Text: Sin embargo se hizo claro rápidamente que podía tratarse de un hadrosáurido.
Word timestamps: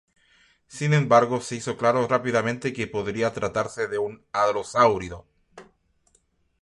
Sin 0.67 0.95
embargo 0.95 1.41
se 1.41 1.57
hizo 1.57 1.77
claro 1.77 2.07
rápidamente 2.07 2.73
que 2.73 2.87
podía 2.87 3.33
tratarse 3.33 3.85
de 3.87 3.99
un 3.99 4.25
hadrosáurido. 4.31 5.27